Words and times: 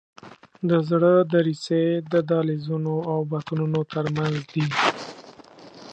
د 0.69 0.71
زړه 0.89 1.13
دریڅې 1.33 1.83
د 2.11 2.13
دهلیزونو 2.29 2.95
او 3.11 3.19
بطنونو 3.31 3.79
تر 3.93 4.05
منځ 4.17 4.37
دي. 4.53 4.65